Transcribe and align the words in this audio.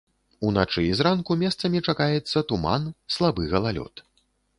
Уначы 0.47 0.81
і 0.85 0.93
зранку 1.01 1.37
месцамі 1.41 1.81
чакаецца 1.93 2.43
туман, 2.53 2.87
слабы 3.17 3.47
галалёд. 3.53 4.03